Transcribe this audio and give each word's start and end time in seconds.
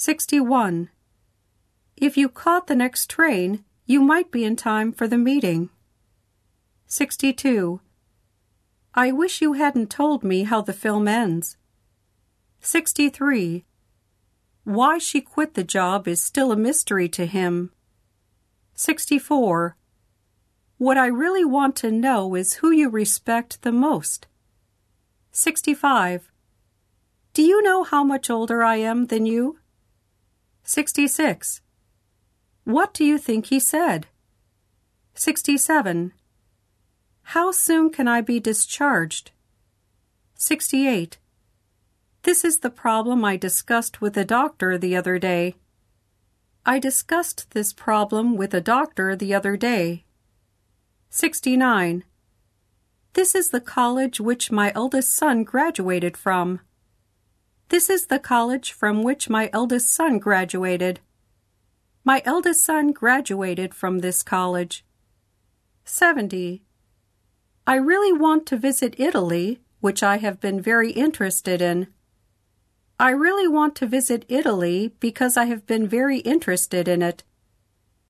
61. 0.00 0.88
If 1.94 2.16
you 2.16 2.30
caught 2.30 2.68
the 2.68 2.74
next 2.74 3.10
train, 3.10 3.66
you 3.84 4.00
might 4.00 4.30
be 4.30 4.46
in 4.46 4.56
time 4.56 4.92
for 4.92 5.06
the 5.06 5.18
meeting. 5.18 5.68
62. 6.86 7.82
I 8.94 9.12
wish 9.12 9.42
you 9.42 9.52
hadn't 9.52 9.90
told 9.90 10.24
me 10.24 10.44
how 10.44 10.62
the 10.62 10.72
film 10.72 11.06
ends. 11.06 11.58
63. 12.60 13.66
Why 14.64 14.96
she 14.96 15.20
quit 15.20 15.52
the 15.52 15.64
job 15.64 16.08
is 16.08 16.22
still 16.22 16.50
a 16.50 16.56
mystery 16.56 17.10
to 17.10 17.26
him. 17.26 17.70
64. 18.76 19.76
What 20.78 20.96
I 20.96 21.08
really 21.08 21.44
want 21.44 21.76
to 21.76 21.92
know 21.92 22.34
is 22.34 22.54
who 22.54 22.70
you 22.70 22.88
respect 22.88 23.60
the 23.60 23.70
most. 23.70 24.26
65. 25.30 26.32
Do 27.34 27.42
you 27.42 27.62
know 27.62 27.84
how 27.84 28.02
much 28.02 28.30
older 28.30 28.62
I 28.62 28.76
am 28.76 29.08
than 29.08 29.26
you? 29.26 29.59
66. 30.70 31.62
What 32.62 32.94
do 32.94 33.04
you 33.04 33.18
think 33.18 33.46
he 33.46 33.58
said? 33.58 34.06
67. 35.14 36.12
How 37.34 37.50
soon 37.50 37.90
can 37.90 38.06
I 38.06 38.20
be 38.20 38.38
discharged? 38.38 39.32
68. 40.36 41.18
This 42.22 42.44
is 42.44 42.60
the 42.60 42.70
problem 42.70 43.24
I 43.24 43.36
discussed 43.36 44.00
with 44.00 44.16
a 44.16 44.24
doctor 44.24 44.78
the 44.78 44.94
other 44.94 45.18
day. 45.18 45.56
I 46.64 46.78
discussed 46.78 47.50
this 47.50 47.72
problem 47.72 48.36
with 48.36 48.54
a 48.54 48.60
doctor 48.60 49.16
the 49.16 49.34
other 49.34 49.56
day. 49.56 50.04
69. 51.08 52.04
This 53.14 53.34
is 53.34 53.50
the 53.50 53.60
college 53.60 54.20
which 54.20 54.52
my 54.52 54.70
eldest 54.76 55.12
son 55.12 55.42
graduated 55.42 56.16
from. 56.16 56.60
This 57.70 57.88
is 57.88 58.06
the 58.06 58.18
college 58.18 58.72
from 58.72 59.04
which 59.04 59.30
my 59.30 59.48
eldest 59.52 59.94
son 59.94 60.18
graduated. 60.18 60.98
My 62.02 62.20
eldest 62.24 62.64
son 62.64 62.90
graduated 62.90 63.74
from 63.74 64.00
this 64.00 64.24
college. 64.24 64.84
70. 65.84 66.64
I 67.68 67.76
really 67.76 68.12
want 68.12 68.44
to 68.46 68.56
visit 68.56 68.98
Italy, 68.98 69.60
which 69.78 70.02
I 70.02 70.16
have 70.16 70.40
been 70.40 70.60
very 70.60 70.90
interested 70.90 71.62
in. 71.62 71.86
I 72.98 73.10
really 73.10 73.46
want 73.46 73.76
to 73.76 73.86
visit 73.86 74.24
Italy 74.28 74.92
because 74.98 75.36
I 75.36 75.44
have 75.44 75.64
been 75.64 75.86
very 75.86 76.18
interested 76.18 76.88
in 76.88 77.02
it. 77.02 77.22